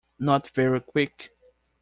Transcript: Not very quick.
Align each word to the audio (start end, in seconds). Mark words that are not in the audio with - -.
Not 0.17 0.49
very 0.49 0.79
quick. 0.79 1.29